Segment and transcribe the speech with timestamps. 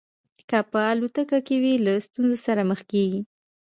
[0.49, 3.21] که په الوتکه کې وي له ستونزو سره مخ کېږي.